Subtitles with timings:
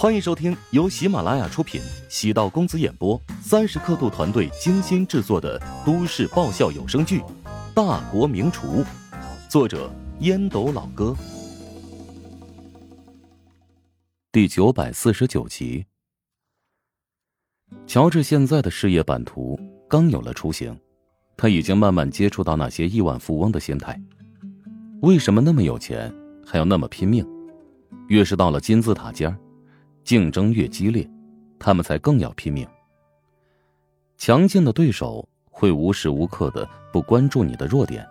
[0.00, 7.20] 欢迎收听由喜马拉雅出品、喜道公子演播、三十刻度团队精心制作的都市爆笑有声剧
[7.74, 8.82] 《大国名厨》，
[9.46, 11.14] 作者烟斗老哥，
[14.32, 15.84] 第九百四十九集。
[17.86, 20.74] 乔治现在的事业版图刚有了雏形，
[21.36, 24.00] 他已经慢慢接触到那些亿万富翁的心态。
[25.02, 26.10] 为什么那么有钱
[26.42, 27.22] 还要那么拼命？
[28.08, 29.36] 越是到了金字塔尖儿。
[30.10, 31.08] 竞争越激烈，
[31.56, 32.66] 他们才更要拼命。
[34.18, 38.04] 强劲的对手会无时无刻的不关注你的弱点，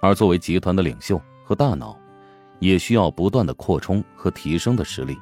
[0.00, 1.96] 而作为集团的领袖和大脑，
[2.58, 5.16] 也需要不断的扩充和提升的实力，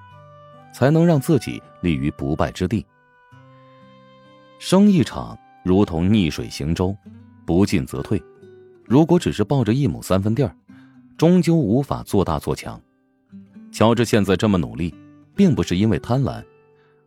[0.72, 2.86] 才能让自己立于不败之地。
[4.58, 6.96] 生意场如同逆水行舟，
[7.44, 8.18] 不进则退。
[8.86, 10.56] 如果只是抱着一亩三分地儿，
[11.18, 12.80] 终究无法做大做强。
[13.70, 14.94] 乔治现在这么努力。
[15.36, 16.42] 并不是因为贪婪，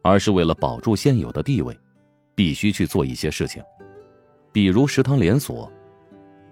[0.04, 1.78] 而是为了保住现有的地位，
[2.36, 3.62] 必须去做一些事情，
[4.54, 5.70] 比如食堂连锁。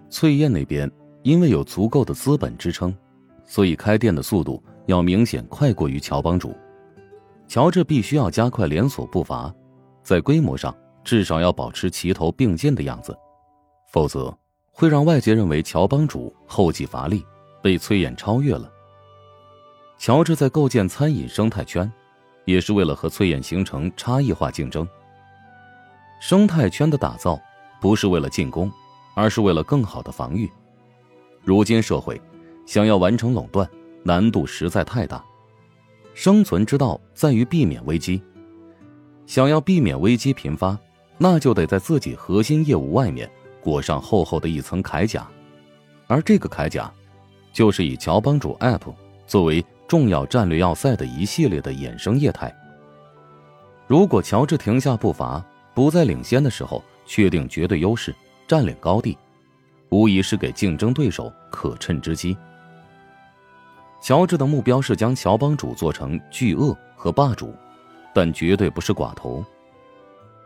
[0.10, 2.96] 翠燕那边因为有足够的资本支撑，
[3.46, 6.56] 所以开店的速度要明显快过于乔帮主。
[7.48, 9.54] 乔治必须要加快连锁步伐，
[10.02, 13.16] 在规模上至少要保持齐头并进的样子，
[13.92, 14.36] 否则
[14.72, 17.24] 会让外界认为乔帮主后继乏力，
[17.62, 18.72] 被崔燕超越了。
[19.98, 21.92] 乔治在构建餐饮生态圈，
[22.46, 24.88] 也是为了和崔燕形成差异化竞争。
[26.22, 27.40] 生态圈的打造
[27.82, 28.72] 不是为了进攻，
[29.16, 30.50] 而是为了更好的防御。
[31.44, 32.20] 如今社会
[32.66, 33.68] 想要完成垄断，
[34.04, 35.24] 难度实在太大。
[36.14, 38.22] 生存之道在于避免危机。
[39.26, 40.78] 想要避免危机频发，
[41.18, 43.30] 那就得在自己核心业务外面
[43.62, 45.28] 裹上厚厚的一层铠甲，
[46.08, 46.92] 而这个铠甲，
[47.52, 48.94] 就是以乔帮主 App
[49.26, 49.66] 作为。
[49.88, 52.54] 重要战略要塞的一系列的衍生业态。
[53.88, 55.44] 如果乔治停下步伐，
[55.74, 58.14] 不在领先的时候确定绝对优势，
[58.48, 59.18] 占领高地，
[59.90, 62.38] 无疑是给竞争对手可乘之机。
[64.02, 67.56] 乔治的目标是将乔帮主做成巨鳄和霸主，
[68.14, 69.44] 但绝对不是寡头。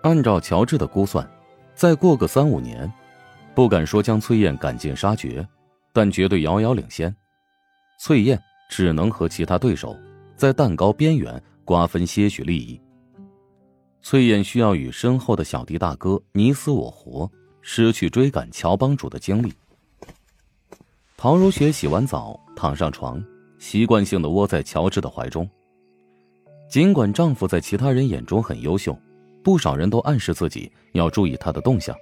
[0.04, 1.28] 按照乔治的估算，
[1.74, 2.92] 再过个三五年，
[3.56, 5.46] 不敢说将崔燕赶尽杀绝，
[5.92, 7.16] 但绝对遥遥领先。
[8.00, 8.40] 崔燕。
[8.72, 9.96] 只能和其他对手
[10.38, 12.80] 在蛋糕边缘瓜分些许利益。
[14.02, 17.30] 崔燕需要与身后的小弟大哥你死我活，
[17.62, 19.54] 失去追赶乔帮主的精力。
[21.18, 23.22] 陶如雪洗完澡，躺上床，
[23.60, 25.48] 习惯性的窝在乔治的怀中。
[26.70, 28.98] 尽管丈夫在其他人眼中很优秀，
[29.44, 31.94] 不少人都暗示自己要注意他的动向，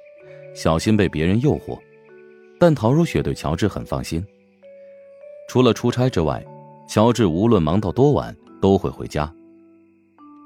[0.54, 1.80] 小心被别人诱惑，
[2.60, 4.24] 但陶如雪对乔治很放心。
[5.48, 6.46] 除了出差之外。
[6.90, 9.32] 乔治无论忙到多晚都会回家。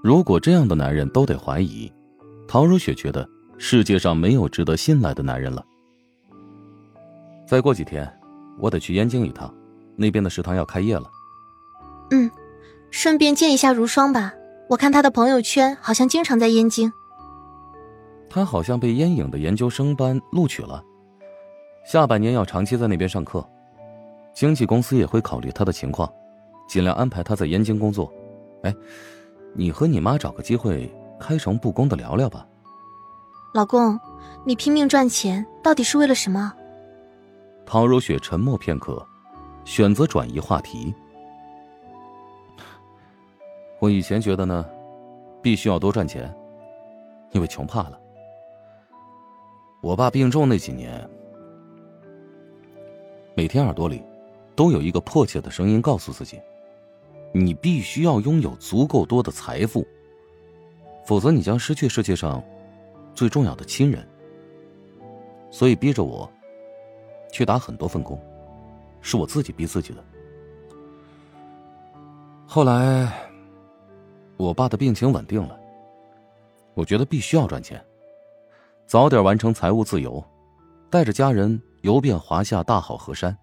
[0.04, 1.90] 如果这样的男人都得怀疑，
[2.46, 3.28] 陶如雪觉得
[3.58, 5.66] 世界上没有值得信赖的男人了。
[7.48, 8.14] 再过几天，
[8.60, 9.56] 我得去燕京一趟，
[9.96, 11.10] 那边的食堂要开业了。
[12.12, 12.30] 嗯，
[12.92, 14.34] 顺便见一下如霜吧，
[14.70, 16.92] 我看他的朋友圈好像经常在燕京。
[18.30, 20.84] 他好像被烟影的研究生班录取了，
[21.86, 23.48] 下半年要长期在那边上课，
[24.34, 26.12] 经纪公司也会考虑他的情况。
[26.68, 28.12] 尽量安排他在燕京工作，
[28.64, 28.76] 哎，
[29.54, 32.48] 你和你妈找个机会开诚布公的聊聊吧。
[33.54, 34.00] 老公，
[34.46, 36.52] 你拼命赚钱到底是为了什么？
[37.66, 39.06] 陶如雪沉默片刻，
[39.64, 40.94] 选择转移话题。
[43.80, 44.66] 我以前觉得呢，
[45.42, 46.34] 必须要多赚钱，
[47.32, 48.00] 因为穷怕了。
[49.82, 51.08] 我爸病重那几年，
[53.36, 54.02] 每天耳朵里
[54.56, 56.42] 都有一个迫切的声音告诉自己。
[57.36, 59.86] 你必须要拥有足够多的财富，
[61.04, 62.42] 否则你将失去世界上
[63.16, 64.08] 最重要的亲人。
[65.50, 66.32] 所以逼着我
[67.32, 68.22] 去打很多份工，
[69.02, 70.04] 是我自己逼自己的。
[72.46, 73.12] 后来，
[74.38, 75.60] 我爸的病情稳定了，
[76.76, 77.84] 我觉得必须要赚钱，
[78.86, 80.24] 早点完成财务自由，
[80.90, 83.36] 带着家人游遍华夏大好河山。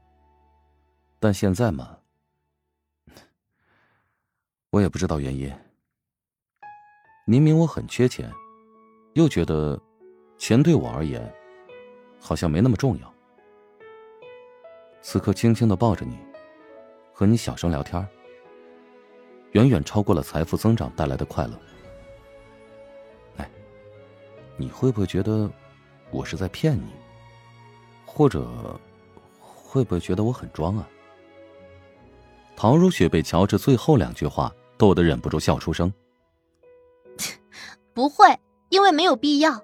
[1.18, 1.99] 但现在嘛。
[4.70, 5.52] 我也不知道原因。
[7.24, 8.32] 明明我很缺钱，
[9.14, 9.80] 又觉得
[10.38, 11.32] 钱对我而言
[12.20, 13.14] 好像没那么重要。
[15.02, 16.16] 此刻轻轻的抱着你，
[17.12, 18.06] 和你小声聊天，
[19.52, 21.60] 远远超过了财富增长带来的快乐。
[23.38, 23.50] 哎，
[24.56, 25.50] 你会不会觉得
[26.12, 26.92] 我是在骗你？
[28.06, 28.78] 或者
[29.40, 30.88] 会不会觉得我很装啊？
[32.54, 34.52] 陶如雪被乔治最后两句话。
[34.80, 35.92] 逗得忍不住笑出声。
[37.92, 38.24] 不会，
[38.70, 39.62] 因为没有必要。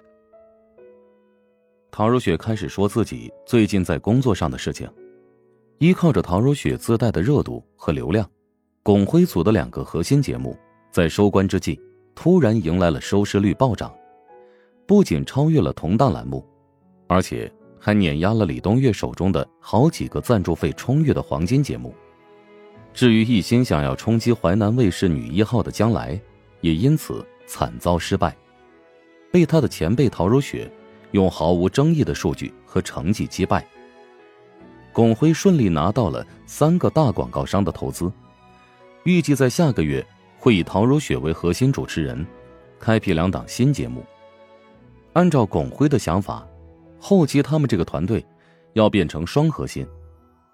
[1.90, 4.86] 陶如雪开始说自己最近在工作上的事情，
[5.78, 8.30] 依靠着陶如雪自带的热度和流量，
[8.82, 10.54] 巩辉组的两个核心节目
[10.90, 11.80] 在收官之际
[12.14, 13.90] 突然迎来了收视率暴涨，
[14.86, 16.46] 不仅超越了同档栏目，
[17.06, 21.94] 而且还碾压了李东岳手中的好几个赞助费充裕的黄金节目。
[22.96, 26.18] 至于一心想要冲击淮南卫视女一号的将来，
[26.62, 28.34] 也因此惨遭失败，
[29.30, 30.72] 被他的前辈陶如雪
[31.10, 33.68] 用毫无争议的数据和成绩击败。
[34.94, 38.10] 巩辉顺利拿到了三个大广告商的投资，
[39.04, 40.02] 预计在下个月
[40.38, 42.26] 会以陶如雪为核心主持人，
[42.80, 44.02] 开辟两档新节目。
[45.12, 46.48] 按照巩辉的想法，
[46.98, 48.24] 后期他们这个团队
[48.72, 49.86] 要变成双核心，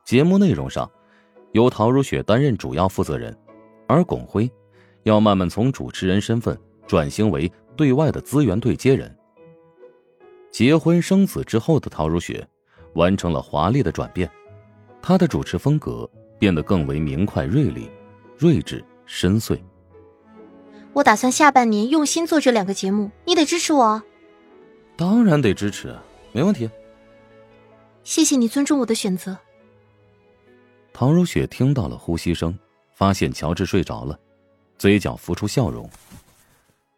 [0.05, 0.91] 节目内容上。
[1.53, 3.37] 由陶如雪担任主要负责人，
[3.87, 4.51] 而巩辉
[5.05, 9.15] 要慢慢从主持人身份转型为对外的资源对接人。
[10.51, 12.47] 结婚生子之后的陶如雪
[12.95, 14.31] 完成了华丽的转变，
[15.01, 16.09] 她的主持风格
[16.39, 17.91] 变得更为明快锐利、
[18.37, 19.59] 睿智深邃。
[20.93, 24.03] 我打算下半年用心做这两个节目，你得支持我。
[24.95, 25.97] 当然得支持，
[26.33, 26.69] 没问题。
[28.05, 29.39] 谢谢你尊重我的选择。
[30.95, 32.57] 唐如雪听到了呼吸声，
[32.93, 34.19] 发现乔治睡着了，
[34.77, 35.89] 嘴角浮出笑容，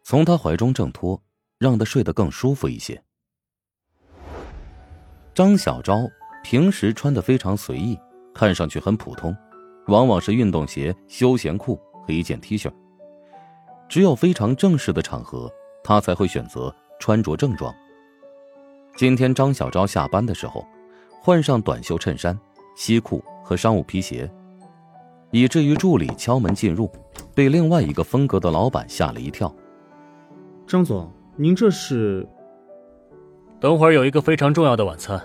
[0.03, 1.19] 从他怀中挣脱，
[1.57, 3.01] 让他睡得更舒服一些。
[5.33, 6.07] 张小昭
[6.43, 7.97] 平时穿的非常随意，
[8.33, 9.35] 看上去很普通，
[9.87, 12.71] 往往是运动鞋、休闲裤和一件 T 恤。
[13.87, 15.51] 只有非常正式的场合，
[15.83, 17.73] 他才会选择穿着正装。
[18.97, 20.65] 今天张小昭下班的时候，
[21.21, 22.37] 换上短袖衬衫、
[22.75, 23.23] 西裤。
[23.45, 24.27] 和商务皮鞋，
[25.29, 26.89] 以至于助理敲门进入，
[27.35, 29.53] 被另外一个风格的老板吓了一跳。
[30.65, 32.27] 张总，您这是？
[33.59, 35.21] 等会儿有一个非常重要的晚餐。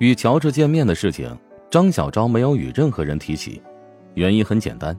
[0.00, 1.34] 与乔治见面的事情，
[1.70, 3.62] 张小昭没有与任何人提起，
[4.12, 4.94] 原因很简单，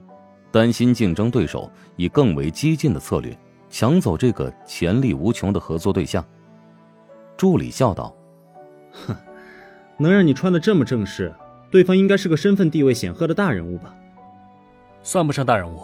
[0.50, 3.38] 担心竞争对手以更为激进的策略
[3.70, 6.24] 抢走这个潜力无穷的合作对象。
[7.36, 8.12] 助理笑道
[9.06, 9.14] ：“哼，
[9.96, 11.32] 能让你穿的这么正式。”
[11.74, 13.92] 对方应该是个身份地位显赫的大人物吧？
[15.02, 15.82] 算不上大人物，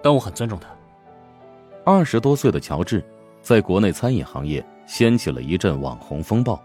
[0.00, 0.68] 但我很尊重他。
[1.84, 3.04] 二十多岁的乔治，
[3.40, 6.62] 在国内餐饮行业掀起了一阵网红风暴。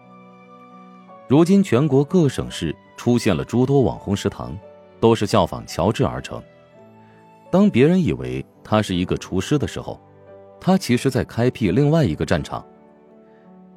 [1.28, 4.56] 如今，全国各省市出现了诸多网红食堂，
[5.00, 6.40] 都是效仿乔治而成。
[7.50, 10.00] 当别人以为他是一个厨师的时候，
[10.62, 12.64] 他其实在开辟另外一个战场。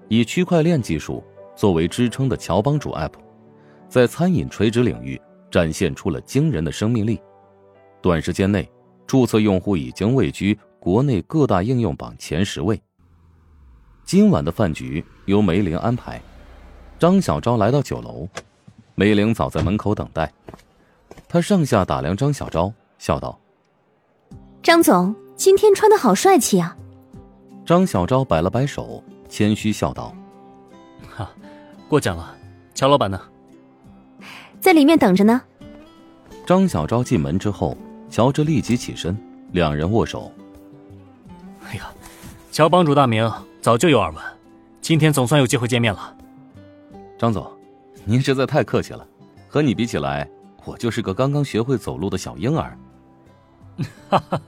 [0.08, 1.24] 以区块链技术
[1.56, 3.12] 作为支撑的乔帮主 App。
[3.90, 5.20] 在餐饮垂直领域
[5.50, 7.20] 展现出了惊人的生命力，
[8.00, 8.70] 短时间内，
[9.04, 12.80] 注册用户已经位居国内各大应用榜前十位。
[14.04, 16.22] 今晚的饭局由梅玲安排，
[17.00, 18.28] 张小昭来到酒楼，
[18.94, 20.32] 梅玲早在门口等待，
[21.28, 23.36] 她上下打量张小昭，笑道
[24.62, 26.76] ：“张总，今天穿的好帅气啊！”
[27.66, 30.14] 张小昭摆了摆手，谦虚笑道
[31.10, 31.28] ：“哈，
[31.88, 32.36] 过奖了，
[32.72, 33.20] 乔老板呢？”
[34.60, 35.40] 在里面等着呢。
[36.46, 37.76] 张小昭进门之后，
[38.10, 39.16] 乔治立即起身，
[39.52, 40.32] 两人握手。
[41.64, 41.90] 哎呀，
[42.52, 44.22] 乔帮主大名早就有耳闻，
[44.80, 46.16] 今天总算有机会见面了。
[47.18, 47.50] 张总，
[48.04, 49.06] 您实在太客气了，
[49.48, 50.28] 和你比起来，
[50.64, 52.76] 我就是个刚刚学会走路的小婴儿。
[54.08, 54.40] 哈哈，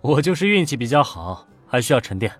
[0.00, 2.32] 我就是运气比较好，还需要沉淀。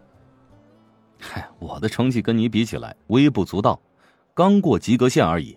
[1.20, 3.80] 嗨，我的成绩跟你比起来微不足道，
[4.34, 5.56] 刚过及格线而已。